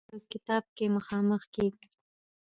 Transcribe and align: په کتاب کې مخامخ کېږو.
په 0.09 0.15
کتاب 0.31 0.63
کې 0.75 0.85
مخامخ 0.95 1.41
کېږو. 1.53 1.85